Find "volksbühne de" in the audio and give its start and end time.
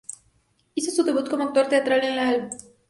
2.25-2.47